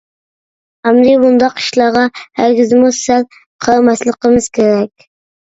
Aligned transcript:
ئەمدى 0.87 1.11
بۇنداق 1.23 1.61
ئىشلارغا 1.63 2.05
ھەرگىزمۇ 2.41 2.91
سەل 3.01 3.27
قارىماسلىقىمىز 3.67 4.51
كېرەك. 4.59 5.09